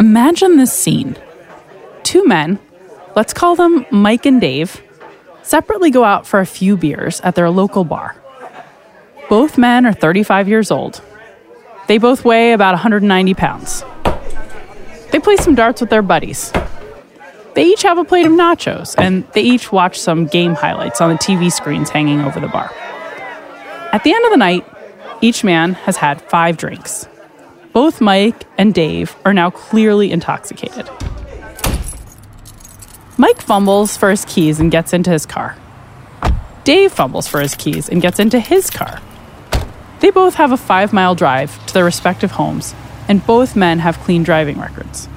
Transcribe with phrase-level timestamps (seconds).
[0.00, 1.16] Imagine this scene.
[2.02, 2.58] Two men,
[3.14, 4.80] let's call them Mike and Dave,
[5.42, 8.16] separately go out for a few beers at their local bar.
[9.28, 11.02] Both men are 35 years old.
[11.88, 13.84] They both weigh about 190 pounds.
[15.10, 16.52] They play some darts with their buddies.
[17.54, 21.10] They each have a plate of nachos, and they each watch some game highlights on
[21.10, 22.70] the TV screens hanging over the bar.
[23.92, 24.66] At the end of the night,
[25.20, 27.08] each man has had five drinks.
[27.72, 30.88] Both Mike and Dave are now clearly intoxicated.
[33.18, 35.56] Mike fumbles for his keys and gets into his car.
[36.64, 39.00] Dave fumbles for his keys and gets into his car.
[40.00, 42.74] They both have a five mile drive to their respective homes,
[43.08, 45.08] and both men have clean driving records.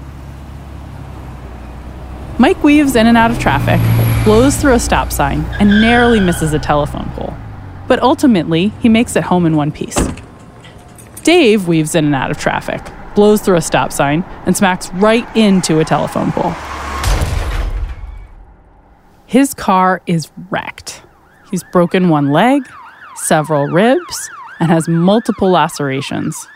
[2.38, 3.82] Mike weaves in and out of traffic,
[4.24, 7.36] blows through a stop sign, and narrowly misses a telephone pole.
[7.90, 9.98] But ultimately, he makes it home in one piece.
[11.24, 12.82] Dave weaves in and out of traffic,
[13.16, 16.54] blows through a stop sign, and smacks right into a telephone pole.
[19.26, 21.02] His car is wrecked.
[21.52, 22.62] He's broken one leg,
[23.16, 26.48] several ribs, and has multiple lacerations.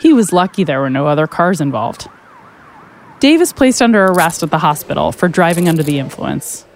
[0.00, 2.08] He was lucky there were no other cars involved.
[3.20, 6.66] Dave is placed under arrest at the hospital for driving under the influence.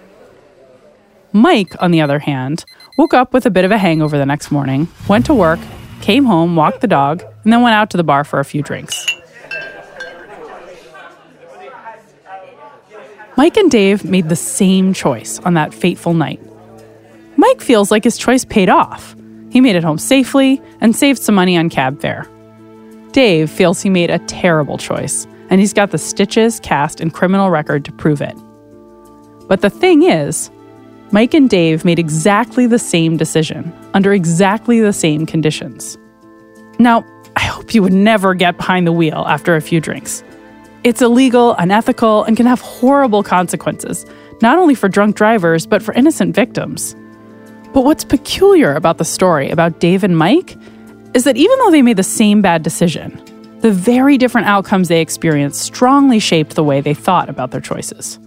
[1.31, 2.65] Mike, on the other hand,
[2.99, 5.57] woke up with a bit of a hangover the next morning, went to work,
[6.01, 8.61] came home, walked the dog, and then went out to the bar for a few
[8.61, 9.05] drinks.
[13.37, 16.41] Mike and Dave made the same choice on that fateful night.
[17.37, 19.15] Mike feels like his choice paid off.
[19.49, 22.27] He made it home safely and saved some money on cab fare.
[23.13, 27.49] Dave feels he made a terrible choice, and he's got the stitches, cast, and criminal
[27.49, 28.35] record to prove it.
[29.47, 30.51] But the thing is,
[31.11, 35.97] Mike and Dave made exactly the same decision under exactly the same conditions.
[36.77, 37.03] Now,
[37.35, 40.23] I hope you would never get behind the wheel after a few drinks.
[40.83, 44.05] It's illegal, unethical, and can have horrible consequences,
[44.41, 46.95] not only for drunk drivers, but for innocent victims.
[47.73, 50.55] But what's peculiar about the story about Dave and Mike
[51.15, 53.19] is that even though they made the same bad decision,
[53.61, 58.19] the very different outcomes they experienced strongly shaped the way they thought about their choices.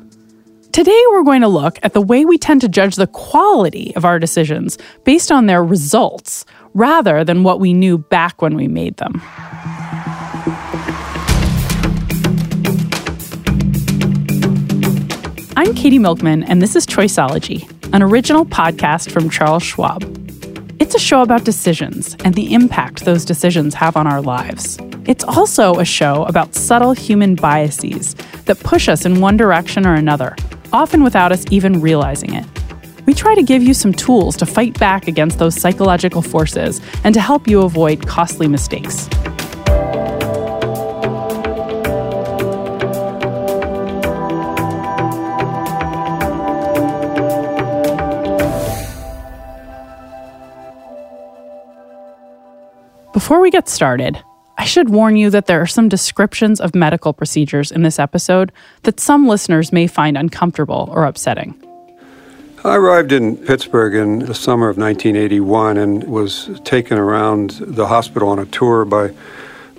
[0.73, 4.07] Today, we're going to look at the way we tend to judge the quality of
[4.07, 8.97] our decisions based on their results rather than what we knew back when we made
[8.97, 9.21] them.
[15.59, 20.03] I'm Katie Milkman, and this is Choiceology, an original podcast from Charles Schwab.
[20.81, 24.79] It's a show about decisions and the impact those decisions have on our lives.
[25.05, 28.15] It's also a show about subtle human biases
[28.47, 30.35] that push us in one direction or another,
[30.73, 32.47] often without us even realizing it.
[33.07, 37.15] We try to give you some tools to fight back against those psychological forces and
[37.15, 39.09] to help you avoid costly mistakes.
[53.13, 54.23] Before we get started,
[54.63, 58.53] I should warn you that there are some descriptions of medical procedures in this episode
[58.85, 61.61] that some listeners may find uncomfortable or upsetting.
[62.63, 68.29] I arrived in Pittsburgh in the summer of 1981 and was taken around the hospital
[68.29, 69.13] on a tour by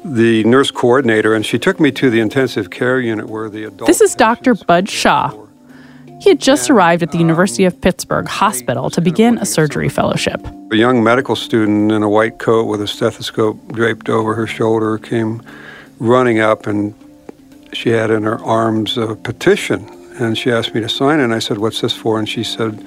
[0.03, 3.88] the nurse coordinator, and she took me to the intensive care unit where the adult.
[3.88, 4.53] This is Dr.
[4.53, 5.43] Bud Shaw.
[6.23, 10.39] He had just arrived at the University of Pittsburgh Hospital to begin a surgery fellowship.
[10.72, 14.97] A young medical student in a white coat with a stethoscope draped over her shoulder
[14.97, 15.44] came
[16.00, 16.95] running up, and
[17.73, 19.85] she had in her arms a petition.
[20.17, 22.17] And she asked me to sign it, and I said, What's this for?
[22.19, 22.81] And she said,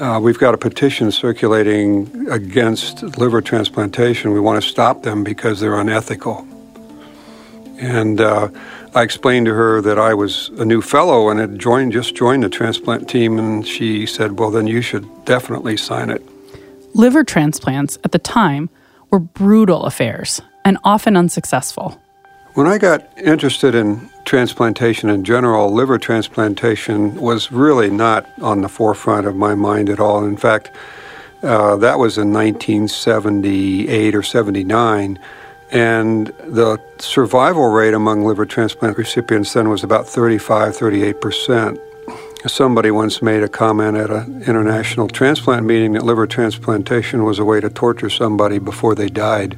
[0.00, 4.32] uh, We've got a petition circulating against liver transplantation.
[4.32, 6.48] We want to stop them because they're unethical.
[7.78, 8.48] And uh,
[8.94, 12.44] I explained to her that I was a new fellow and had joined, just joined
[12.44, 16.22] the transplant team, and she said, Well, then you should definitely sign it.
[16.94, 18.70] Liver transplants at the time
[19.10, 22.00] were brutal affairs and often unsuccessful.
[22.54, 28.68] When I got interested in transplantation in general, liver transplantation was really not on the
[28.68, 30.24] forefront of my mind at all.
[30.24, 30.70] In fact,
[31.42, 35.18] uh, that was in 1978 or 79.
[35.70, 41.80] And the survival rate among liver transplant recipients then was about 35, 38 percent.
[42.46, 47.44] Somebody once made a comment at an international transplant meeting that liver transplantation was a
[47.44, 49.56] way to torture somebody before they died.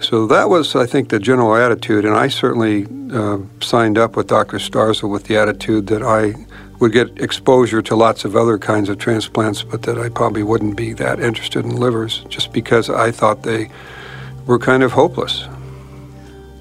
[0.00, 4.28] So that was, I think, the general attitude, and I certainly uh, signed up with
[4.28, 4.58] Dr.
[4.58, 6.34] Starzl with the attitude that I
[6.78, 10.76] would get exposure to lots of other kinds of transplants, but that I probably wouldn't
[10.76, 13.70] be that interested in livers, just because I thought they
[14.46, 15.46] were kind of hopeless.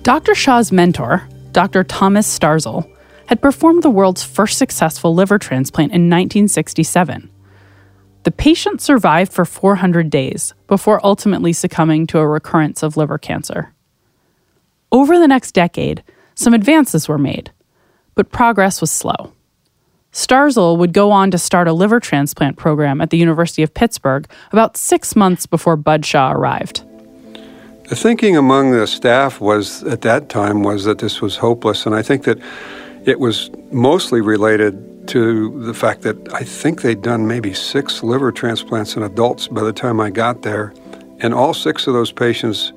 [0.02, 0.36] Dr.
[0.36, 1.84] Shaw's mentor, Dr.
[1.84, 2.90] Thomas Starzl,
[3.28, 7.30] had performed the world's first successful liver transplant in 1967.
[8.24, 13.74] The patient survived for 400 days before ultimately succumbing to a recurrence of liver cancer.
[14.92, 16.04] Over the next decade,
[16.36, 17.52] some advances were made,
[18.14, 19.34] but progress was slow.
[20.12, 24.26] Starzl would go on to start a liver transplant program at the University of Pittsburgh
[24.52, 26.85] about six months before Bud Shah arrived.
[27.88, 31.94] The thinking among the staff was at that time was that this was hopeless, and
[31.94, 32.40] I think that
[33.06, 38.32] it was mostly related to the fact that I think they'd done maybe six liver
[38.32, 40.74] transplants in adults by the time I got there,
[41.20, 42.74] and all six of those patients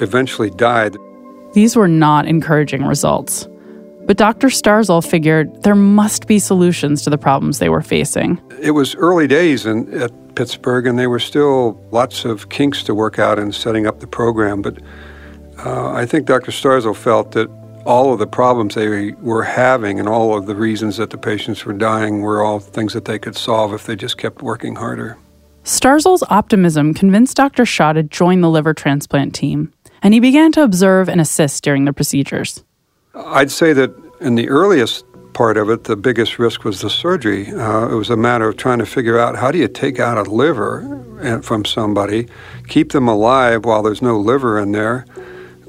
[0.00, 0.96] eventually died.
[1.52, 3.48] These were not encouraging results.
[4.06, 4.48] But Dr.
[4.48, 8.40] Starzl figured there must be solutions to the problems they were facing.
[8.60, 12.94] It was early days and at Pittsburgh, and there were still lots of kinks to
[12.94, 14.62] work out in setting up the program.
[14.62, 14.78] But
[15.64, 16.50] uh, I think Dr.
[16.50, 17.48] Starzl felt that
[17.84, 21.64] all of the problems they were having and all of the reasons that the patients
[21.64, 25.16] were dying were all things that they could solve if they just kept working harder.
[25.64, 27.64] Starzl's optimism convinced Dr.
[27.64, 29.72] Shaw to join the liver transplant team,
[30.02, 32.62] and he began to observe and assist during the procedures.
[33.14, 35.04] I'd say that in the earliest
[35.34, 37.50] part of it, the biggest risk was the surgery.
[37.50, 40.16] Uh, it was a matter of trying to figure out how do you take out
[40.16, 42.28] a liver from somebody,
[42.68, 45.04] keep them alive while there's no liver in there.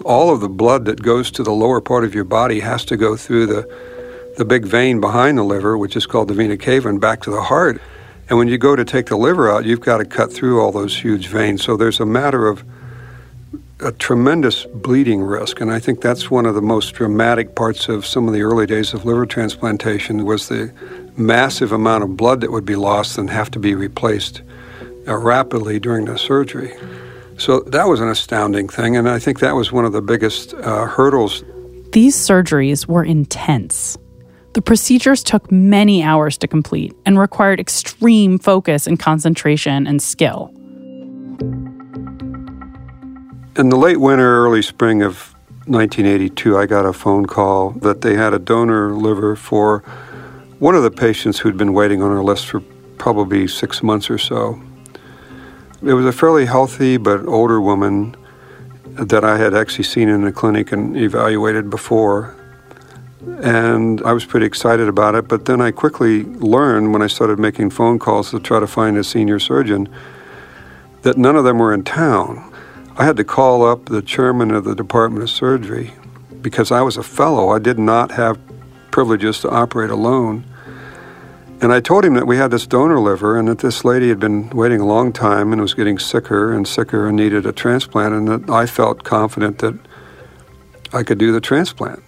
[0.03, 2.97] All of the blood that goes to the lower part of your body has to
[2.97, 3.95] go through the
[4.37, 7.31] the big vein behind the liver, which is called the vena cava, and back to
[7.31, 7.81] the heart.
[8.27, 10.71] And when you go to take the liver out, you've got to cut through all
[10.71, 11.63] those huge veins.
[11.63, 12.63] So there's a matter of
[13.85, 18.03] a tremendous bleeding risk, and I think that's one of the most dramatic parts of
[18.03, 20.73] some of the early days of liver transplantation was the
[21.15, 24.41] massive amount of blood that would be lost and have to be replaced
[25.07, 26.73] uh, rapidly during the surgery.
[27.37, 30.55] So that was an astounding thing, and I think that was one of the biggest
[30.55, 31.43] uh, hurdles.
[31.91, 33.99] These surgeries were intense.
[34.53, 40.51] The procedures took many hours to complete and required extreme focus and concentration and skill.
[43.57, 45.33] In the late winter, early spring of
[45.67, 49.79] 1982, I got a phone call that they had a donor liver for
[50.59, 52.59] one of the patients who'd been waiting on our list for
[52.97, 54.61] probably six months or so.
[55.81, 58.17] It was a fairly healthy but older woman
[58.87, 62.35] that I had actually seen in the clinic and evaluated before.
[63.41, 67.39] And I was pretty excited about it, but then I quickly learned when I started
[67.39, 69.87] making phone calls to try to find a senior surgeon
[71.03, 72.51] that none of them were in town.
[72.97, 75.91] I had to call up the chairman of the Department of Surgery
[76.41, 77.49] because I was a fellow.
[77.49, 78.39] I did not have
[78.89, 80.45] privileges to operate alone.
[81.59, 84.19] And I told him that we had this donor liver and that this lady had
[84.19, 88.13] been waiting a long time and was getting sicker and sicker and needed a transplant,
[88.13, 89.77] and that I felt confident that
[90.93, 92.01] I could do the transplant.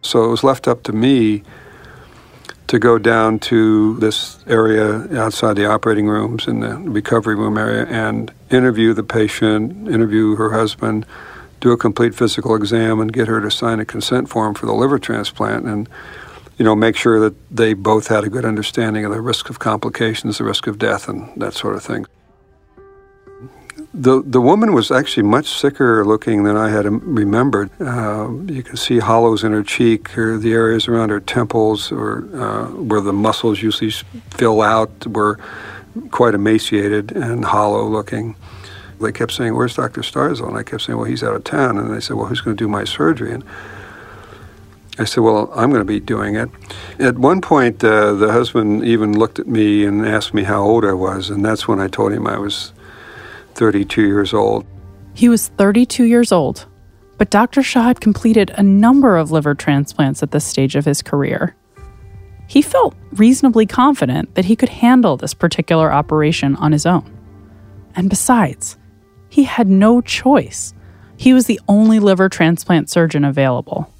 [0.00, 1.44] So it was left up to me
[2.72, 7.84] to go down to this area outside the operating rooms in the recovery room area
[7.84, 11.04] and interview the patient, interview her husband,
[11.60, 14.72] do a complete physical exam, and get her to sign a consent form for the
[14.72, 15.66] liver transplant.
[15.66, 15.86] And
[16.56, 19.58] you know, make sure that they both had a good understanding of the risk of
[19.58, 22.06] complications, the risk of death, and that sort of thing.
[23.94, 27.70] The, the woman was actually much sicker looking than I had remembered.
[27.78, 32.26] Uh, you can see hollows in her cheek, or the areas around her temples, or
[32.34, 33.90] uh, where the muscles usually
[34.30, 35.38] fill out, were
[36.10, 38.34] quite emaciated and hollow looking.
[38.98, 40.00] They kept saying, "Where's Dr.
[40.00, 42.40] Starzl?" And I kept saying, "Well, he's out of town." And they said, "Well, who's
[42.40, 43.44] going to do my surgery?" And
[44.98, 46.50] I said, Well, I'm going to be doing it.
[46.98, 50.84] At one point, uh, the husband even looked at me and asked me how old
[50.84, 52.72] I was, and that's when I told him I was
[53.54, 54.66] 32 years old.
[55.14, 56.66] He was 32 years old,
[57.18, 57.62] but Dr.
[57.62, 61.54] Shaw had completed a number of liver transplants at this stage of his career.
[62.48, 67.10] He felt reasonably confident that he could handle this particular operation on his own.
[67.94, 68.76] And besides,
[69.28, 70.74] he had no choice.
[71.16, 73.92] He was the only liver transplant surgeon available.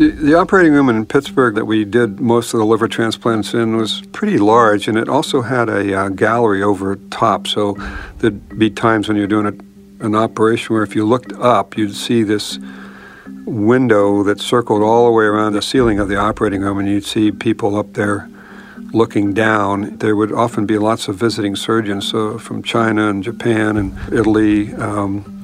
[0.00, 4.00] The, operating room in Pittsburgh that we did most of the liver transplants in was
[4.12, 7.46] pretty large, and it also had a uh, gallery over top.
[7.46, 7.76] So
[8.16, 11.94] there'd be times when you're doing a, an operation where if you looked up, you'd
[11.94, 12.58] see this
[13.44, 17.04] window that circled all the way around the ceiling of the operating room, and you'd
[17.04, 18.26] see people up there
[18.94, 19.98] looking down.
[19.98, 24.72] There would often be lots of visiting surgeons so from China and Japan and Italy.
[24.76, 25.36] Um,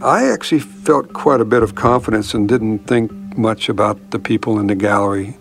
[0.00, 4.58] I actually felt quite a bit of confidence and didn't think much about the people
[4.58, 5.36] in the gallery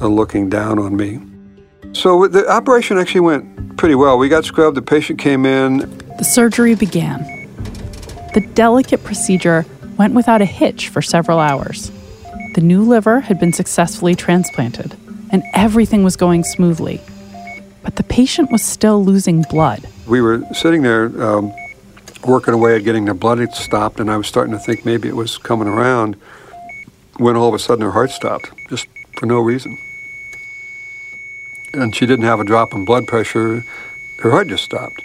[0.00, 1.20] uh, looking down on me.
[1.92, 4.18] So the operation actually went pretty well.
[4.18, 5.78] We got scrubbed, the patient came in.
[6.18, 7.20] The surgery began.
[8.34, 9.66] the delicate procedure
[9.98, 11.90] went without a hitch for several hours.
[12.54, 14.96] The new liver had been successfully transplanted,
[15.30, 17.00] and everything was going smoothly.
[17.82, 19.86] But the patient was still losing blood.
[20.06, 21.52] We were sitting there um,
[22.24, 25.16] working away at getting the blood stopped, and I was starting to think maybe it
[25.16, 26.16] was coming around
[27.16, 29.78] when all of a sudden her heart stopped, just for no reason.
[31.72, 33.64] And she didn't have a drop in blood pressure,
[34.18, 35.02] her heart just stopped.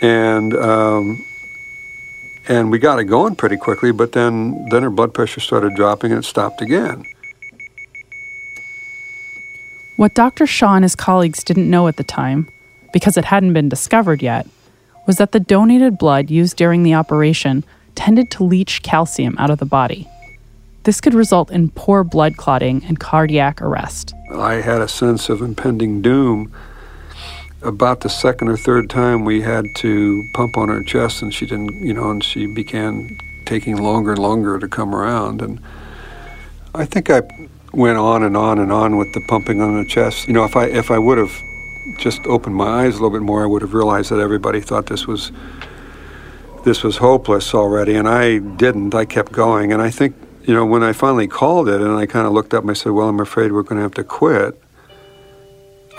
[0.00, 1.24] And um,
[2.48, 6.10] and we got it going pretty quickly, but then, then her blood pressure started dropping
[6.10, 7.04] and it stopped again.
[9.96, 10.46] What Dr.
[10.46, 12.48] Shaw and his colleagues didn't know at the time,
[12.92, 14.48] because it hadn't been discovered yet,
[15.06, 19.58] was that the donated blood used during the operation tended to leach calcium out of
[19.58, 20.08] the body.
[20.84, 24.14] This could result in poor blood clotting and cardiac arrest.
[24.34, 26.52] I had a sense of impending doom.
[27.62, 31.44] About the second or third time we had to pump on her chest and she
[31.44, 35.42] didn't you know and she began taking longer and longer to come around.
[35.42, 35.60] And
[36.74, 37.20] i think i
[37.72, 40.26] went on and on and on with the pumping on the chest.
[40.26, 41.42] You know if i if i would have
[41.98, 44.86] just opened my eyes a little bit more i would have realized that everybody thought
[44.86, 45.30] this was
[46.64, 47.94] this was hopeless already.
[47.96, 48.94] And i didn't.
[48.94, 49.70] I kept going.
[49.70, 52.54] And i think you know when i finally called it and i kind of looked
[52.54, 54.60] up and i said well i'm afraid we're going to have to quit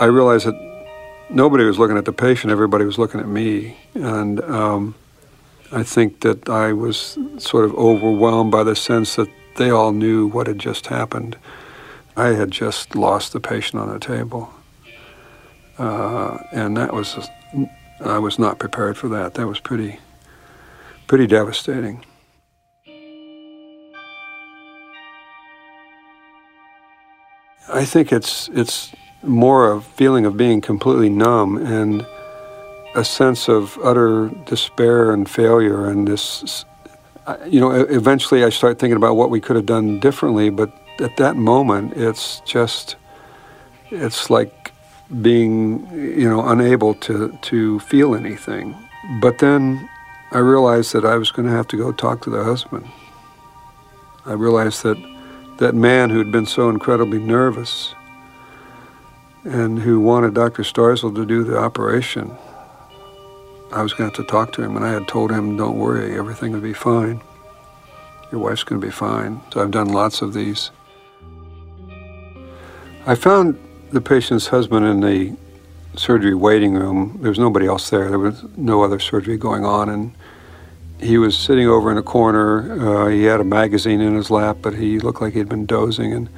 [0.00, 0.72] i realized that
[1.32, 3.76] nobody was looking at the patient, everybody was looking at me.
[3.94, 4.94] And um,
[5.70, 10.26] I think that I was sort of overwhelmed by the sense that they all knew
[10.26, 11.36] what had just happened.
[12.16, 14.52] I had just lost the patient on the table.
[15.78, 17.28] Uh, and that was,
[18.00, 19.34] I was not prepared for that.
[19.34, 19.98] That was pretty,
[21.06, 22.04] pretty devastating.
[27.72, 32.06] I think it's, it's more a feeling of being completely numb and
[32.94, 36.64] a sense of utter despair and failure and this
[37.46, 41.16] you know eventually i start thinking about what we could have done differently but at
[41.16, 42.96] that moment it's just
[43.90, 44.72] it's like
[45.20, 48.74] being you know unable to to feel anything.
[49.20, 49.88] But then
[50.30, 52.86] i realized that i was going to have to go talk to the husband.
[54.24, 54.96] I realized that
[55.62, 57.94] that man who'd been so incredibly nervous
[59.44, 60.64] and who wanted Dr.
[60.64, 62.32] Starzl to do the operation.
[63.70, 65.78] I was going to have to talk to him, and I had told him, don't
[65.78, 67.20] worry, everything will be fine.
[68.32, 69.40] Your wife's going to be fine.
[69.52, 70.72] So I've done lots of these.
[73.06, 73.56] I found
[73.92, 75.36] the patient's husband in the
[75.96, 77.18] surgery waiting room.
[77.20, 78.08] There was nobody else there.
[78.08, 80.12] There was no other surgery going on, and
[81.02, 83.04] he was sitting over in a corner.
[83.04, 86.12] Uh, he had a magazine in his lap, but he looked like he'd been dozing,
[86.12, 86.28] and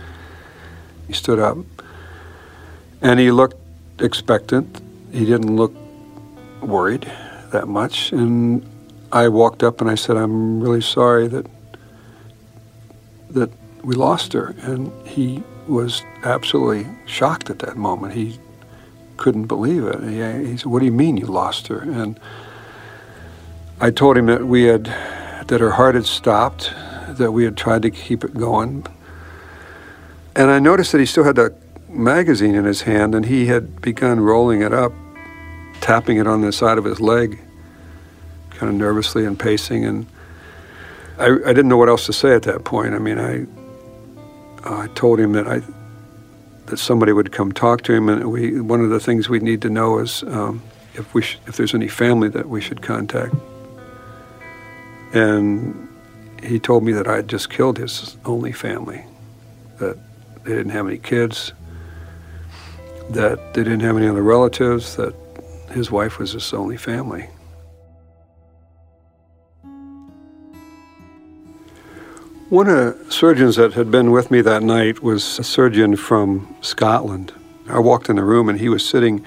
[1.06, 1.58] he stood up
[3.04, 3.56] and he looked
[4.00, 4.80] expectant.
[5.12, 5.72] He didn't look
[6.62, 7.10] worried
[7.52, 8.12] that much.
[8.12, 8.66] And
[9.12, 11.46] I walked up and I said, I'm really sorry that
[13.30, 13.50] that
[13.82, 14.54] we lost her.
[14.62, 18.14] And he was absolutely shocked at that moment.
[18.14, 18.38] He
[19.18, 20.02] couldn't believe it.
[20.02, 21.80] He, he said, What do you mean you lost her?
[21.80, 22.18] And
[23.80, 24.84] I told him that we had
[25.48, 26.72] that her heart had stopped,
[27.08, 28.86] that we had tried to keep it going.
[30.36, 31.54] And I noticed that he still had that
[31.88, 34.92] magazine in his hand, and he had begun rolling it up,
[35.80, 37.38] tapping it on the side of his leg,
[38.50, 39.84] kind of nervously and pacing.
[39.84, 40.06] And
[41.18, 42.94] I, I didn't know what else to say at that point.
[42.94, 43.46] I mean, I
[44.64, 45.60] I told him that I
[46.66, 49.60] that somebody would come talk to him, and we one of the things we need
[49.62, 50.62] to know is um,
[50.94, 53.34] if we sh- if there's any family that we should contact.
[55.14, 55.88] And
[56.42, 59.04] he told me that I had just killed his only family,
[59.78, 59.96] that
[60.42, 61.52] they didn't have any kids,
[63.10, 65.14] that they didn't have any other relatives, that
[65.70, 67.28] his wife was his only family.
[72.50, 76.56] One of the surgeons that had been with me that night was a surgeon from
[76.60, 77.32] Scotland.
[77.68, 79.24] I walked in the room and he was sitting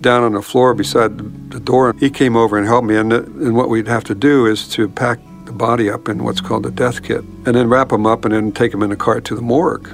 [0.00, 1.94] down on the floor beside the door.
[1.98, 4.88] He came over and helped me, and, and what we'd have to do is to
[4.88, 8.24] pack the body up in what's called a death kit, and then wrap him up
[8.24, 9.88] and then take him in a cart to the morgue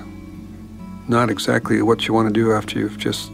[1.11, 3.33] not exactly what you want to do after you've just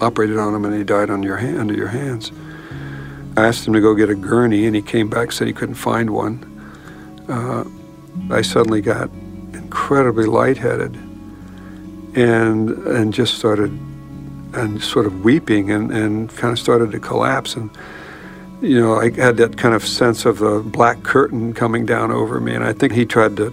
[0.00, 2.30] operated on him and he died on your hand, under your hands.
[3.36, 5.74] I asked him to go get a gurney, and he came back said he couldn't
[5.74, 6.46] find one.
[7.28, 7.64] Uh,
[8.32, 9.10] I suddenly got
[9.52, 10.94] incredibly lightheaded,
[12.14, 13.76] and and just started
[14.54, 17.70] and sort of weeping and, and kind of started to collapse and
[18.60, 22.40] you know I had that kind of sense of the black curtain coming down over
[22.40, 23.50] me and I think he tried to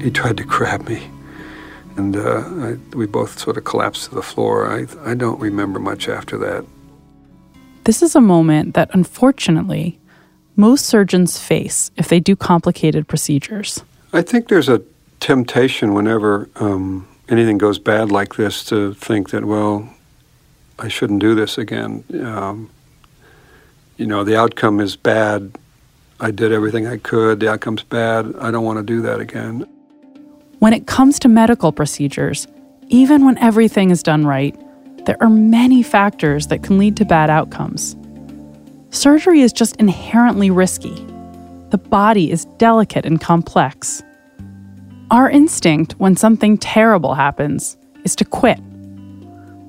[0.00, 1.08] he tried to grab me
[1.96, 4.68] and uh, I, we both sort of collapsed to the floor.
[4.68, 6.64] I, I don't remember much after that.
[7.84, 9.98] This is a moment that unfortunately
[10.56, 13.82] most surgeons face if they do complicated procedures?
[14.12, 14.82] I think there's a
[15.20, 19.88] temptation whenever um, anything goes bad like this to think that, well,
[20.78, 22.04] I shouldn't do this again.
[22.22, 22.70] Um,
[23.96, 25.56] you know, the outcome is bad.
[26.20, 27.40] I did everything I could.
[27.40, 28.34] The outcome's bad.
[28.40, 29.66] I don't want to do that again.
[30.58, 32.46] When it comes to medical procedures,
[32.88, 34.56] even when everything is done right,
[35.06, 37.96] there are many factors that can lead to bad outcomes.
[38.90, 40.94] Surgery is just inherently risky.
[41.70, 44.02] The body is delicate and complex.
[45.10, 48.58] Our instinct when something terrible happens is to quit,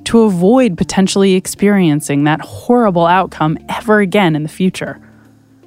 [0.06, 5.00] to avoid potentially experiencing that horrible outcome ever again in the future.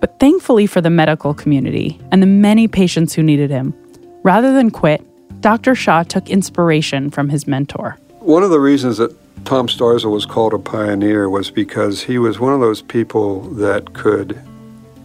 [0.01, 3.75] But thankfully for the medical community and the many patients who needed him,
[4.23, 5.05] rather than quit,
[5.43, 5.75] Dr.
[5.75, 7.99] Shaw took inspiration from his mentor.
[8.21, 12.41] One of the reasons that Tom Starzl was called a pioneer was because he was
[12.41, 14.41] one of those people that could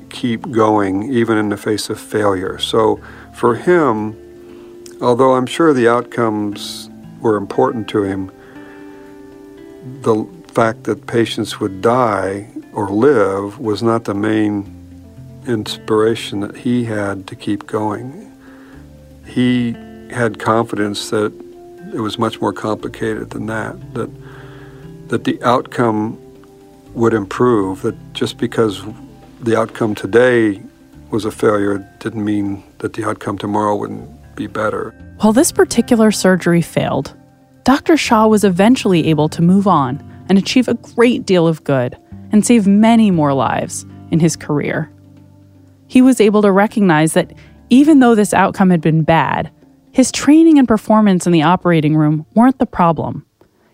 [0.10, 2.58] keep going even in the face of failure.
[2.60, 3.02] So
[3.34, 4.16] for him,
[5.02, 8.32] although I'm sure the outcomes were important to him,
[10.02, 14.70] the fact that patients would die or live was not the main
[15.48, 18.32] inspiration that he had to keep going.
[19.26, 19.74] He
[20.10, 21.34] had confidence that
[21.94, 24.10] it was much more complicated than that, that,
[25.10, 26.20] that the outcome
[26.94, 28.84] would improve, that just because
[29.42, 30.62] the outcome today
[31.10, 34.92] was a failure didn't mean that the outcome tomorrow wouldn't be better.
[35.20, 37.16] While this particular surgery failed,
[37.64, 37.96] Dr.
[37.96, 41.98] Shaw was eventually able to move on and achieve a great deal of good
[42.32, 44.92] and save many more lives in his career.
[45.88, 47.34] He was able to recognize that
[47.70, 49.52] even though this outcome had been bad,
[49.92, 53.26] his training and performance in the operating room weren't the problem.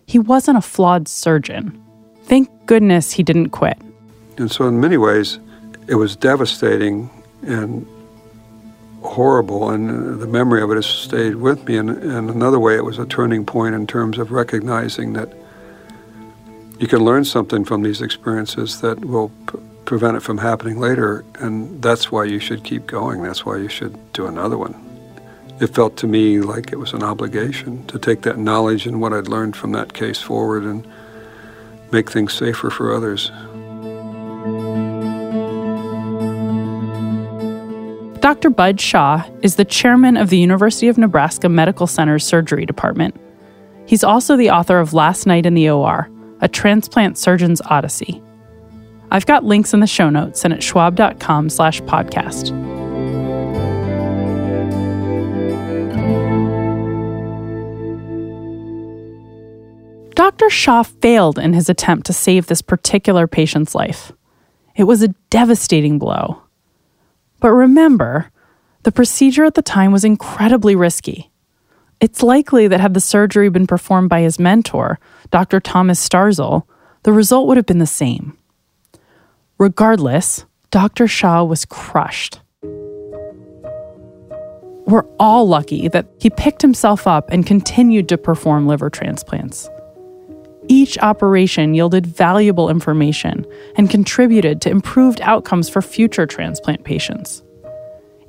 [0.06, 1.82] He wasn't a flawed surgeon.
[2.24, 3.78] Thank goodness he didn't quit.
[4.36, 5.38] And so, in many ways,
[5.86, 7.10] it was devastating
[7.42, 7.86] and
[9.02, 11.76] horrible, and the memory of it has stayed with me.
[11.76, 15.32] And, another way, it was a turning point in terms of recognizing that
[16.78, 21.24] you can learn something from these experiences that will p- prevent it from happening later,
[21.34, 23.22] and that's why you should keep going.
[23.22, 24.90] That's why you should do another one
[25.60, 29.12] it felt to me like it was an obligation to take that knowledge and what
[29.12, 30.86] I'd learned from that case forward and
[31.92, 33.30] make things safer for others.
[38.20, 38.50] Dr.
[38.50, 43.18] Bud Shaw is the chairman of the University of Nebraska Medical Center's Surgery Department.
[43.86, 46.10] He's also the author of Last Night in the OR,
[46.42, 48.22] a transplant surgeon's odyssey.
[49.10, 52.50] I've got links in the show notes and at schwab.com slash podcast.
[60.14, 60.50] Dr.
[60.50, 64.12] Shaw failed in his attempt to save this particular patient's life.
[64.76, 66.42] It was a devastating blow.
[67.40, 68.30] But remember,
[68.82, 71.30] the procedure at the time was incredibly risky.
[72.00, 74.98] It's likely that had the surgery been performed by his mentor,
[75.30, 75.60] Dr.
[75.60, 76.62] Thomas Starzl,
[77.02, 78.36] the result would have been the same.
[79.58, 81.06] Regardless, Dr.
[81.06, 82.40] Shaw was crushed.
[84.86, 89.68] We're all lucky that he picked himself up and continued to perform liver transplants.
[90.70, 97.42] Each operation yielded valuable information and contributed to improved outcomes for future transplant patients.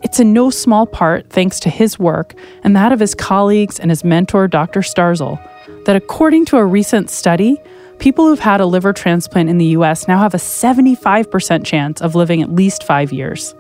[0.02, 3.92] It's in no small part thanks to his work and that of his colleagues and
[3.92, 4.80] his mentor, Dr.
[4.80, 5.40] Starzl,
[5.86, 7.62] that according to a recent study,
[8.00, 12.16] people who've had a liver transplant in the US now have a 75% chance of
[12.16, 13.54] living at least five years.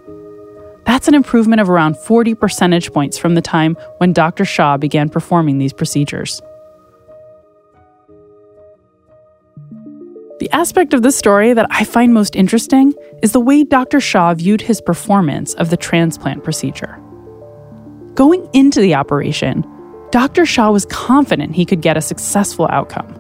[0.88, 4.44] That's an improvement of around 40 percentage points from the time when Dr.
[4.44, 6.42] Shaw began performing these procedures.
[10.42, 14.00] The aspect of the story that I find most interesting is the way Dr.
[14.00, 17.00] Shaw viewed his performance of the transplant procedure.
[18.16, 19.64] Going into the operation,
[20.10, 20.48] Dr.
[20.48, 23.14] Shaw was confident he could get a successful outcome.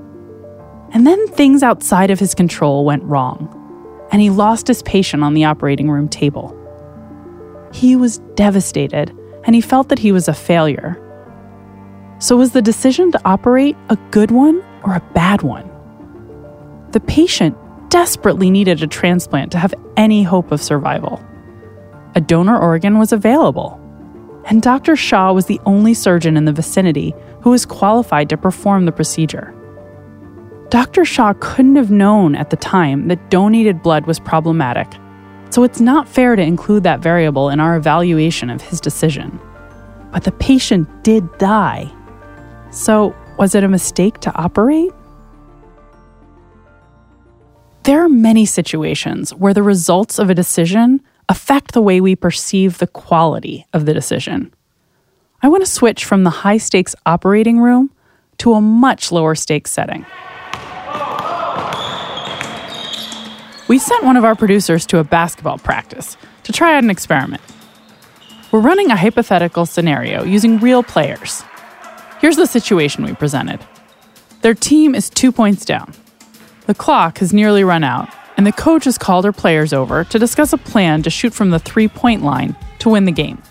[0.93, 3.47] And then things outside of his control went wrong,
[4.11, 6.57] and he lost his patient on the operating room table.
[7.71, 10.97] He was devastated, and he felt that he was a failure.
[12.17, 15.70] So, was the decision to operate a good one or a bad one?
[16.91, 17.57] The patient
[17.89, 21.23] desperately needed a transplant to have any hope of survival.
[22.15, 23.79] A donor organ was available,
[24.45, 24.95] and Dr.
[24.95, 29.55] Shaw was the only surgeon in the vicinity who was qualified to perform the procedure.
[30.69, 31.05] Dr.
[31.05, 34.87] Shaw couldn't have known at the time that donated blood was problematic,
[35.49, 39.39] so it's not fair to include that variable in our evaluation of his decision.
[40.11, 41.91] But the patient did die.
[42.71, 44.91] So, was it a mistake to operate?
[47.83, 52.77] There are many situations where the results of a decision affect the way we perceive
[52.77, 54.53] the quality of the decision.
[55.41, 57.89] I want to switch from the high stakes operating room
[58.37, 60.05] to a much lower stakes setting.
[63.67, 67.41] We sent one of our producers to a basketball practice to try out an experiment.
[68.51, 71.43] We're running a hypothetical scenario using real players.
[72.19, 73.59] Here's the situation we presented
[74.41, 75.95] their team is two points down.
[76.71, 78.07] The clock has nearly run out,
[78.37, 81.49] and the coach has called her players over to discuss a plan to shoot from
[81.49, 83.43] the three point line to win the game.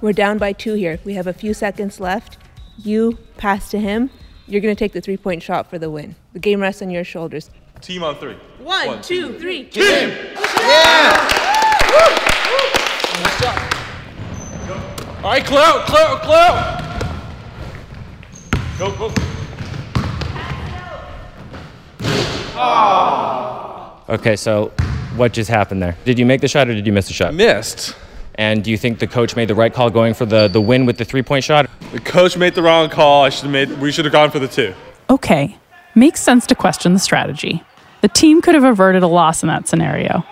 [0.00, 1.00] We're down by two here.
[1.04, 2.38] We have a few seconds left.
[2.78, 4.10] You pass to him.
[4.46, 6.14] You're going to take the three point shot for the win.
[6.32, 7.50] The game rests on your shoulders.
[7.80, 8.36] Team on three.
[8.60, 9.64] One, One two, two, three.
[9.64, 9.82] Team!
[9.82, 11.16] Yeah!
[15.24, 17.02] All right, Clout, Clout, Clout!
[18.78, 19.29] Go, go.
[22.62, 24.02] Ah.
[24.08, 24.68] Okay, so
[25.16, 25.96] what just happened there?
[26.04, 27.34] Did you make the shot or did you miss the shot?
[27.34, 27.96] Missed.
[28.34, 30.86] And do you think the coach made the right call going for the, the win
[30.86, 31.68] with the three point shot?
[31.92, 33.24] The coach made the wrong call.
[33.24, 34.74] I should have made we should have gone for the two.
[35.08, 35.56] Okay.
[35.94, 37.62] Makes sense to question the strategy.
[38.00, 40.24] The team could have averted a loss in that scenario.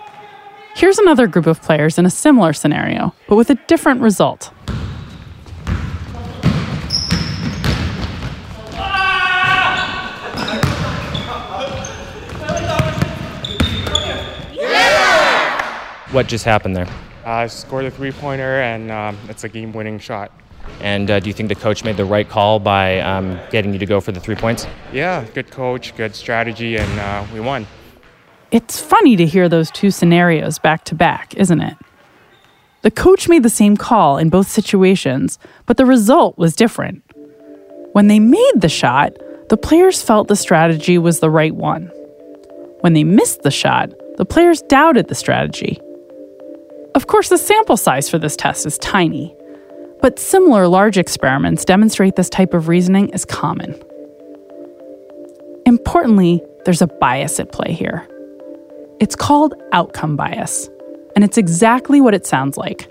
[0.75, 4.51] Here's another group of players in a similar scenario, but with a different result.
[16.11, 16.87] What just happened there?
[17.23, 20.31] I uh, scored a three pointer, and um, it's a game winning shot.
[20.81, 23.79] And uh, do you think the coach made the right call by um, getting you
[23.79, 24.65] to go for the three points?
[24.91, 27.67] Yeah, good coach, good strategy, and uh, we won.
[28.49, 31.77] It's funny to hear those two scenarios back to back, isn't it?
[32.81, 37.03] The coach made the same call in both situations, but the result was different.
[37.91, 39.13] When they made the shot,
[39.49, 41.91] the players felt the strategy was the right one.
[42.79, 45.79] When they missed the shot, the players doubted the strategy.
[46.95, 49.35] Of course, the sample size for this test is tiny,
[50.01, 53.79] but similar large experiments demonstrate this type of reasoning is common.
[55.65, 58.07] Importantly, there's a bias at play here.
[58.99, 60.69] It's called outcome bias,
[61.15, 62.89] and it's exactly what it sounds like.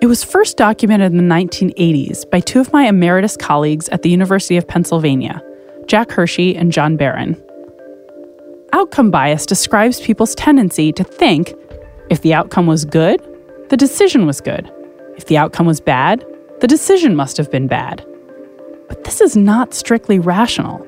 [0.00, 4.10] It was first documented in the 1980s by two of my emeritus colleagues at the
[4.10, 5.42] University of Pennsylvania,
[5.86, 7.42] Jack Hershey and John Baron.
[8.72, 11.52] Outcome bias describes people's tendency to think
[12.10, 13.20] if the outcome was good,
[13.68, 14.70] the decision was good.
[15.16, 16.24] If the outcome was bad,
[16.60, 18.04] the decision must have been bad.
[18.88, 20.86] But this is not strictly rational.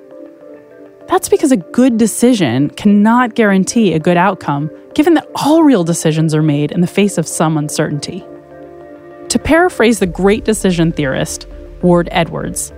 [1.09, 6.35] That's because a good decision cannot guarantee a good outcome, given that all real decisions
[6.35, 8.24] are made in the face of some uncertainty.
[9.28, 11.46] To paraphrase the great decision theorist,
[11.83, 12.72] Ward Edwards,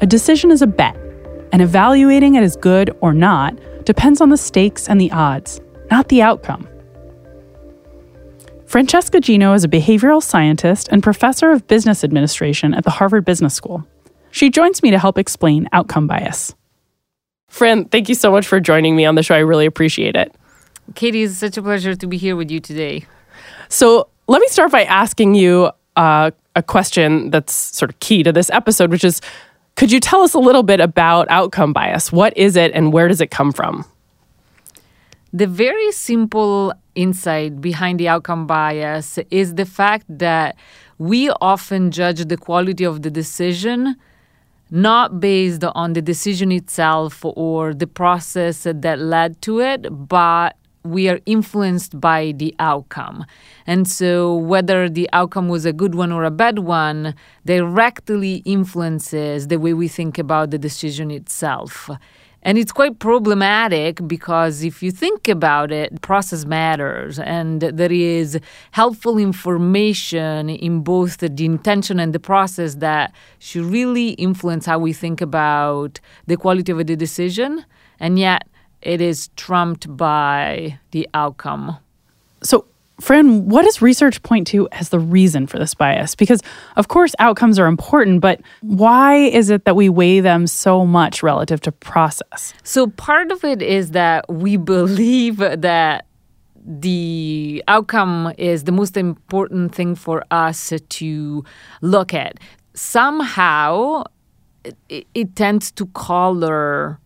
[0.00, 0.96] a decision is a bet,
[1.52, 6.08] and evaluating it as good or not depends on the stakes and the odds, not
[6.08, 6.68] the outcome.
[8.66, 13.54] Francesca Gino is a behavioral scientist and professor of business administration at the Harvard Business
[13.54, 13.86] School.
[14.30, 16.54] She joins me to help explain outcome bias.
[17.48, 19.34] Fran, thank you so much for joining me on the show.
[19.34, 20.34] I really appreciate it.
[20.94, 23.06] Katie, it's such a pleasure to be here with you today.
[23.68, 28.32] So, let me start by asking you uh, a question that's sort of key to
[28.32, 29.20] this episode, which is
[29.76, 32.12] could you tell us a little bit about outcome bias?
[32.12, 33.84] What is it and where does it come from?
[35.32, 40.56] The very simple insight behind the outcome bias is the fact that
[40.98, 43.96] we often judge the quality of the decision
[44.70, 51.08] not based on the decision itself or the process that led to it, but we
[51.08, 53.24] are influenced by the outcome.
[53.66, 57.14] And so, whether the outcome was a good one or a bad one
[57.46, 61.90] directly influences the way we think about the decision itself.
[62.44, 68.38] And it's quite problematic because if you think about it, process matters and there is
[68.72, 74.92] helpful information in both the intention and the process that should really influence how we
[74.92, 77.64] think about the quality of the decision.
[77.98, 78.46] And yet
[78.82, 81.78] it is trumped by the outcome.
[82.42, 82.66] So,
[83.00, 86.14] Fran, what does research point to as the reason for this bias?
[86.14, 86.40] Because,
[86.76, 91.22] of course, outcomes are important, but why is it that we weigh them so much
[91.22, 92.54] relative to process?
[92.62, 96.06] So, part of it is that we believe that
[96.66, 101.44] the outcome is the most important thing for us to
[101.82, 102.38] look at.
[102.74, 104.04] Somehow,
[104.88, 107.00] it, it tends to color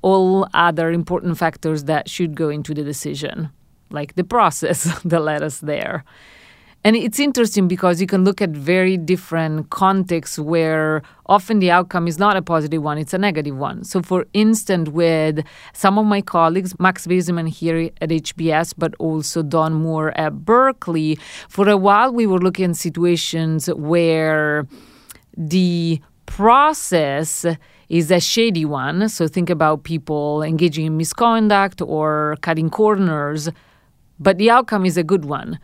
[0.00, 3.50] all other important factors that should go into the decision
[3.94, 6.04] like the process that led us there.
[6.86, 12.06] And it's interesting because you can look at very different contexts where often the outcome
[12.06, 13.84] is not a positive one, it's a negative one.
[13.84, 19.42] So, for instance, with some of my colleagues, Max Bazerman here at HBS, but also
[19.42, 24.66] Don Moore at Berkeley, for a while we were looking at situations where
[25.34, 27.46] the process
[27.88, 29.08] is a shady one.
[29.08, 33.48] So, think about people engaging in misconduct or cutting corners,
[34.18, 35.58] but the outcome is a good one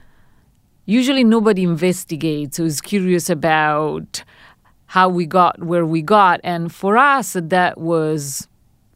[0.90, 4.24] usually nobody investigates who is curious about
[4.86, 6.40] how we got where we got.
[6.42, 8.48] And for us, that was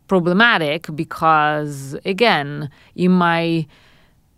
[0.09, 3.69] problematic because, again, it might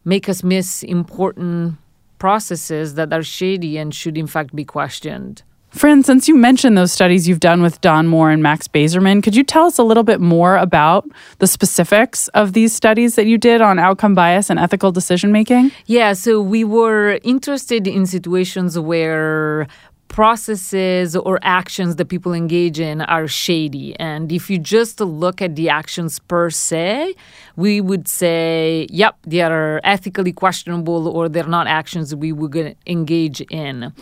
[0.05, 1.77] make us miss important
[2.19, 5.43] processes that are shady and should, in fact, be questioned.
[5.71, 9.37] Fran, since you mentioned those studies you've done with Don Moore and Max Bazerman, could
[9.37, 11.07] you tell us a little bit more about
[11.39, 15.71] the specifics of these studies that you did on outcome bias and ethical decision making?
[15.85, 19.67] Yeah, so we were interested in situations where
[20.09, 23.95] processes or actions that people engage in are shady.
[23.97, 27.15] And if you just look at the actions per se,
[27.57, 33.41] we would say, yep, they are ethically questionable or they're not actions we would engage
[33.51, 33.93] in.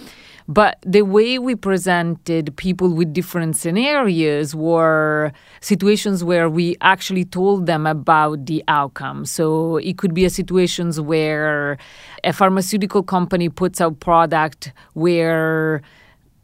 [0.47, 7.65] But the way we presented people with different scenarios were situations where we actually told
[7.65, 9.25] them about the outcome.
[9.25, 11.79] So it could be a situations where
[12.25, 15.81] a pharmaceutical company puts out product where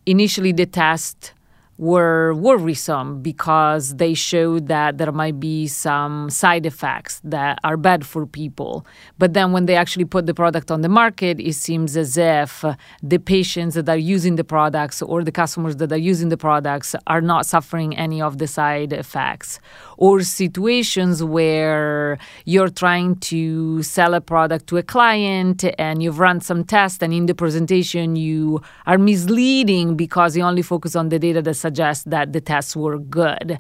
[0.07, 1.35] initially the test
[1.81, 8.05] were worrisome because they showed that there might be some side effects that are bad
[8.05, 8.85] for people.
[9.17, 12.63] But then when they actually put the product on the market, it seems as if
[13.03, 16.95] the patients that are using the products or the customers that are using the products
[17.07, 19.59] are not suffering any of the side effects.
[20.01, 26.41] Or situations where you're trying to sell a product to a client and you've run
[26.41, 31.19] some tests, and in the presentation, you are misleading because you only focus on the
[31.19, 33.59] data that suggests that the tests were good.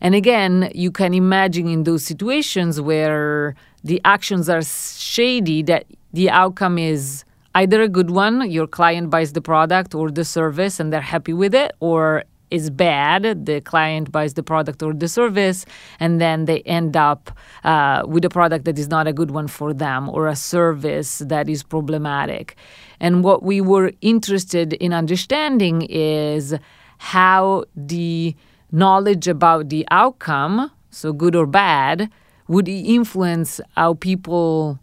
[0.00, 6.30] And again, you can imagine in those situations where the actions are shady that the
[6.30, 7.24] outcome is
[7.56, 11.32] either a good one, your client buys the product or the service and they're happy
[11.32, 15.64] with it, or is bad, the client buys the product or the service,
[15.98, 17.30] and then they end up
[17.64, 21.18] uh, with a product that is not a good one for them or a service
[21.18, 22.56] that is problematic.
[23.00, 26.54] And what we were interested in understanding is
[26.98, 28.34] how the
[28.72, 32.10] knowledge about the outcome, so good or bad,
[32.48, 34.78] would influence how people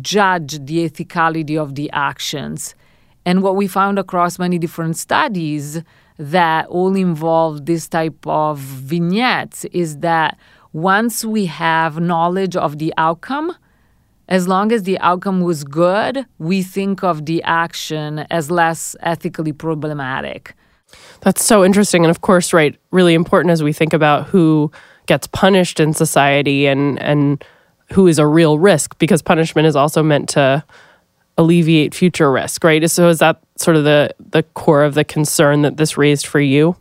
[0.00, 2.74] judge the ethicality of the actions.
[3.24, 5.82] And what we found across many different studies
[6.18, 10.38] that all involve this type of vignettes is that
[10.72, 13.54] once we have knowledge of the outcome,
[14.28, 19.52] as long as the outcome was good, we think of the action as less ethically
[19.52, 20.54] problematic.
[21.20, 22.04] That's so interesting.
[22.04, 24.70] And of course, right, really important as we think about who
[25.06, 27.44] gets punished in society and, and
[27.92, 30.64] who is a real risk, because punishment is also meant to
[31.38, 32.88] alleviate future risk, right?
[32.90, 36.40] So is that sort of the, the core of the concern that this raised for
[36.40, 36.76] you?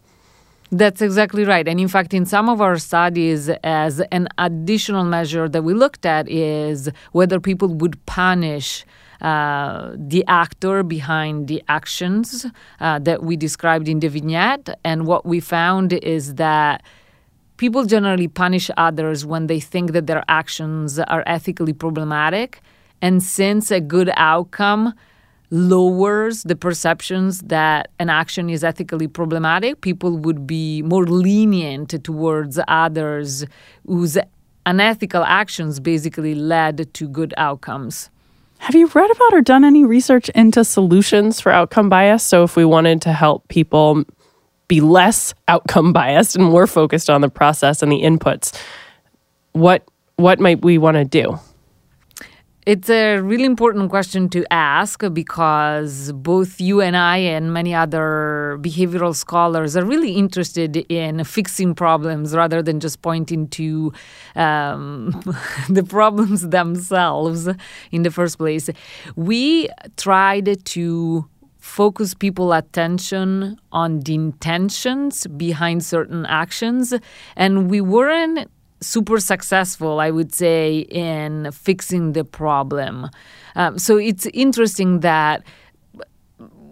[0.71, 1.67] That's exactly right.
[1.67, 6.05] And in fact, in some of our studies, as an additional measure that we looked
[6.05, 8.85] at is whether people would punish
[9.21, 12.45] uh, the actor behind the actions
[12.79, 14.79] uh, that we described in the vignette.
[14.85, 16.83] And what we found is that
[17.57, 22.61] people generally punish others when they think that their actions are ethically problematic.
[23.01, 24.93] And since a good outcome
[25.51, 32.59] lowers the perceptions that an action is ethically problematic, people would be more lenient towards
[32.67, 33.45] others
[33.85, 34.17] whose
[34.65, 38.09] unethical actions basically led to good outcomes.
[38.59, 42.23] Have you read about or done any research into solutions for outcome bias?
[42.23, 44.03] So, if we wanted to help people
[44.67, 48.55] be less outcome biased and more focused on the process and the inputs,
[49.53, 49.83] what
[50.15, 51.39] what might we want to do?
[52.67, 58.59] It's a really important question to ask because both you and I and many other
[58.61, 63.91] behavioral scholars are really interested in fixing problems rather than just pointing to
[64.35, 65.09] um,
[65.69, 67.49] the problems themselves
[67.91, 68.69] in the first place.
[69.15, 76.93] We tried to focus people attention on the intentions behind certain actions
[77.35, 78.49] and we weren't
[78.81, 83.09] super successful, I would say, in fixing the problem.
[83.55, 85.43] Um, so it's interesting that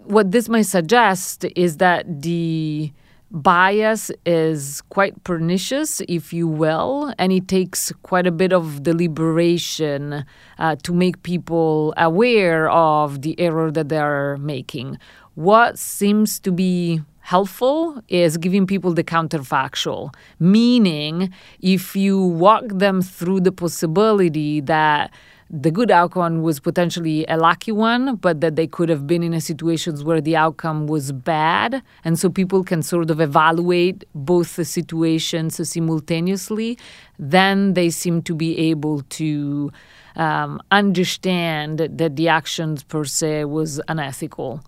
[0.06, 2.92] what this might suggest is that the
[3.32, 10.26] bias is quite pernicious, if you will, and it takes quite a bit of deliberation
[10.58, 14.98] uh, to make people aware of the error that they're making.
[15.36, 23.04] What seems to be helpful is giving people the counterfactual, meaning if you walk them
[23.04, 25.12] through the possibility that
[25.52, 29.36] the good outcome was potentially a lucky one, but that they could have been in
[29.36, 31.84] a situations where the outcome was bad.
[32.04, 36.80] And so people can sort of evaluate both the situations simultaneously.
[37.20, 39.72] Then they seem to be able to
[40.16, 44.64] um, understand that the actions per se was unethical.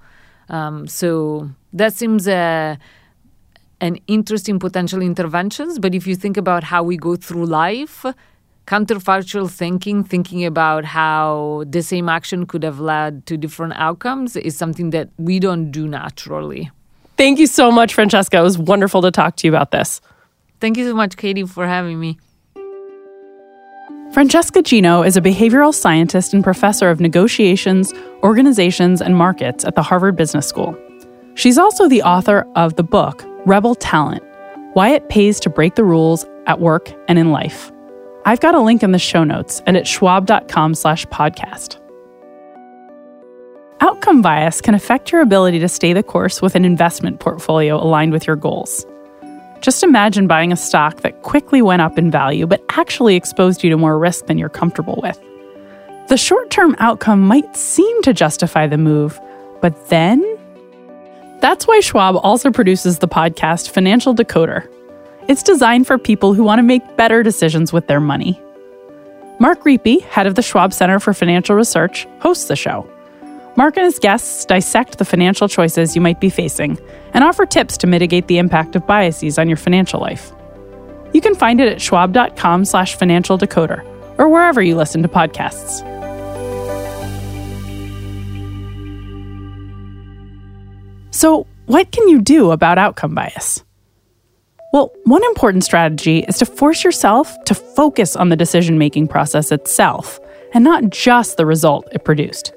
[0.50, 2.78] Um, so that seems a
[3.82, 5.80] an interesting potential interventions.
[5.80, 8.06] But if you think about how we go through life,
[8.68, 14.56] counterfactual thinking, thinking about how the same action could have led to different outcomes, is
[14.56, 16.70] something that we don't do naturally.
[17.18, 18.38] Thank you so much, Francesca.
[18.38, 20.00] It was wonderful to talk to you about this.
[20.60, 22.20] Thank you so much, Katie, for having me.
[24.14, 29.82] Francesca Gino is a behavioral scientist and professor of negotiations, organizations, and markets at the
[29.82, 30.78] Harvard Business School.
[31.36, 34.24] She's also the author of the book Rebel Talent
[34.74, 37.72] Why It Pays to Break the Rules at Work and in Life.
[38.26, 41.78] I've got a link in the show notes and at schwab.com slash podcast.
[43.80, 48.12] Outcome bias can affect your ability to stay the course with an investment portfolio aligned
[48.12, 48.86] with your goals.
[49.62, 53.70] Just imagine buying a stock that quickly went up in value but actually exposed you
[53.72, 55.20] to more risk than you're comfortable with.
[56.10, 59.20] The short term outcome might seem to justify the move,
[59.62, 60.31] but then?
[61.42, 64.72] That's why Schwab also produces the podcast Financial Decoder.
[65.28, 68.40] It's designed for people who want to make better decisions with their money.
[69.40, 72.88] Mark Riepe, head of the Schwab Center for Financial Research, hosts the show.
[73.58, 76.78] Mark and his guests dissect the financial choices you might be facing
[77.16, 80.32] and offer tips to mitigate the impact of biases on your financial life.
[81.12, 83.84] You can find it at schwab.com slash financial decoder
[84.20, 85.82] or wherever you listen to podcasts.
[91.22, 93.64] So, what can you do about outcome bias?
[94.74, 99.52] Well, one important strategy is to force yourself to focus on the decision making process
[99.52, 100.20] itself
[100.56, 102.54] and not just the result it produced.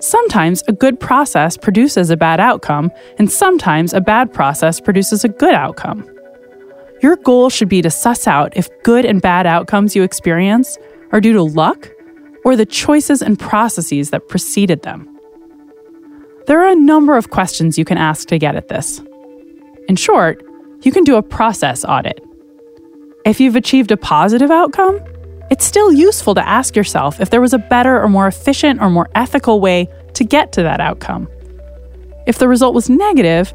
[0.00, 5.28] Sometimes a good process produces a bad outcome, and sometimes a bad process produces a
[5.28, 6.04] good outcome.
[7.00, 10.78] Your goal should be to suss out if good and bad outcomes you experience
[11.12, 11.88] are due to luck
[12.44, 15.11] or the choices and processes that preceded them.
[16.46, 19.00] There are a number of questions you can ask to get at this.
[19.88, 20.44] In short,
[20.82, 22.20] you can do a process audit.
[23.24, 25.00] If you've achieved a positive outcome,
[25.50, 28.90] it's still useful to ask yourself if there was a better or more efficient or
[28.90, 31.28] more ethical way to get to that outcome.
[32.26, 33.54] If the result was negative,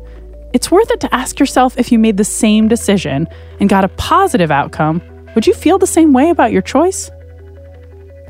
[0.54, 3.28] it's worth it to ask yourself if you made the same decision
[3.60, 5.02] and got a positive outcome,
[5.36, 7.12] would you feel the same way about your choice?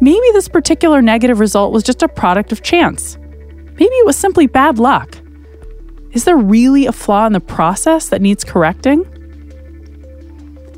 [0.02, 3.20] Maybe this particular negative result was just a product of chance.
[3.80, 5.18] Maybe it was simply bad luck.
[6.12, 9.06] Is there really a flaw in the process that needs correcting?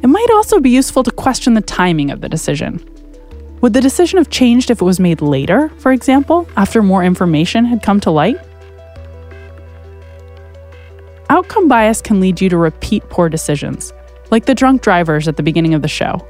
[0.01, 2.83] It might also be useful to question the timing of the decision.
[3.61, 7.65] Would the decision have changed if it was made later, for example, after more information
[7.65, 8.37] had come to light?
[11.29, 13.93] Outcome bias can lead you to repeat poor decisions,
[14.31, 16.25] like the drunk drivers at the beginning of the show.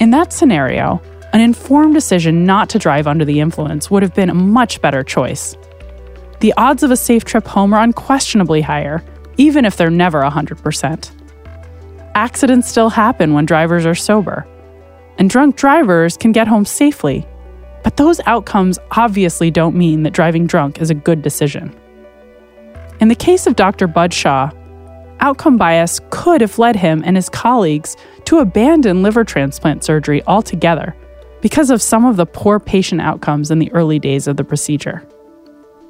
[0.00, 1.00] In that scenario,
[1.32, 5.02] an informed decision not to drive under the influence would have been a much better
[5.02, 5.56] choice.
[6.40, 9.02] The odds of a safe trip home are unquestionably higher,
[9.38, 11.10] even if they're never 100%.
[12.14, 14.46] Accidents still happen when drivers are sober,
[15.16, 17.26] and drunk drivers can get home safely.
[17.82, 21.74] But those outcomes obviously don't mean that driving drunk is a good decision.
[23.00, 23.86] In the case of Dr.
[23.86, 24.50] Bud Shaw,
[25.20, 30.94] outcome bias could have led him and his colleagues to abandon liver transplant surgery altogether
[31.42, 35.06] because of some of the poor patient outcomes in the early days of the procedure.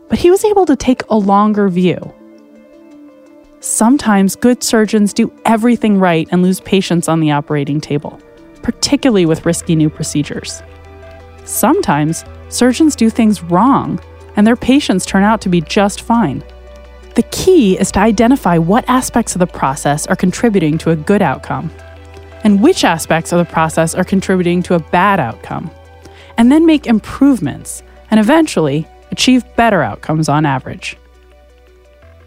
[0.08, 2.12] But he was able to take a longer view.
[3.60, 8.18] Sometimes good surgeons do everything right and lose patients on the operating table,
[8.62, 10.62] particularly with risky new procedures.
[11.44, 14.00] Sometimes surgeons do things wrong
[14.36, 16.42] and their patients turn out to be just fine.
[17.14, 21.20] The key is to identify what aspects of the process are contributing to a good
[21.20, 21.70] outcome
[22.44, 25.70] and which aspects of the process are contributing to a bad outcome,
[26.36, 30.96] and then make improvements and eventually achieve better outcomes on average.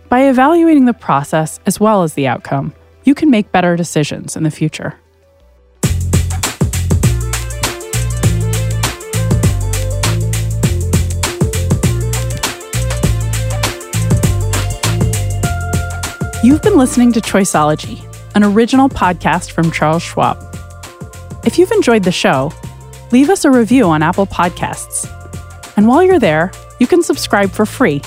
[0.07, 4.43] By evaluating the process as well as the outcome, you can make better decisions in
[4.43, 4.99] the future.
[16.43, 20.37] You've been listening to Choiceology, an original podcast from Charles Schwab.
[21.45, 22.51] If you've enjoyed the show,
[23.13, 25.09] leave us a review on Apple Podcasts.
[25.77, 28.01] And while you're there, you can subscribe for free.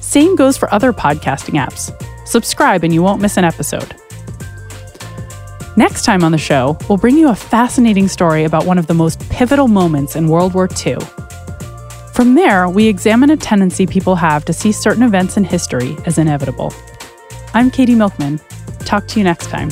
[0.00, 1.90] Same goes for other podcasting apps.
[2.28, 3.96] Subscribe and you won't miss an episode.
[5.78, 8.94] Next time on the show, we'll bring you a fascinating story about one of the
[8.94, 10.98] most pivotal moments in World War II.
[12.12, 16.18] From there, we examine a tendency people have to see certain events in history as
[16.18, 16.74] inevitable.
[17.54, 18.38] I'm Katie Milkman.
[18.84, 19.70] Talk to you next time.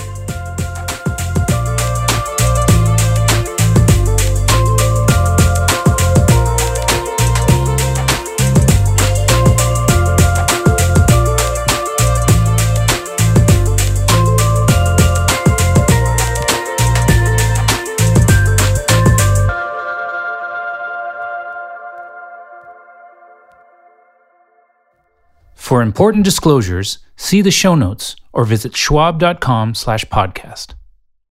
[25.70, 30.74] For important disclosures, see the show notes or visit schwab.com slash podcast.